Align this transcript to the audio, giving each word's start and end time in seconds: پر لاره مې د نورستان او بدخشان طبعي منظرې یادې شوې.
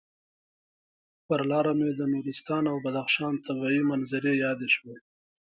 پر 1.27 1.41
لاره 1.51 1.73
مې 1.79 1.89
د 1.99 2.01
نورستان 2.13 2.63
او 2.71 2.77
بدخشان 2.85 3.33
طبعي 3.45 3.79
منظرې 3.89 4.33
یادې 4.43 4.69
شوې. 4.75 4.95